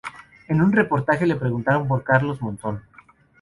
[0.47, 2.81] En un reportaje le preguntaron por Carlos Monzón.